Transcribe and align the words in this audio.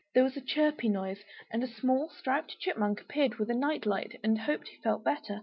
There 0.15 0.23
was 0.23 0.35
a 0.35 0.41
chirpy 0.41 0.89
noise, 0.89 1.23
and 1.51 1.63
a 1.63 1.67
small 1.67 2.09
striped 2.09 2.57
Chipmunk 2.57 3.01
appeared 3.01 3.35
with 3.35 3.51
a 3.51 3.53
night 3.53 3.85
light, 3.85 4.19
and 4.23 4.35
hoped 4.39 4.69
he 4.69 4.77
felt 4.77 5.03
better? 5.03 5.39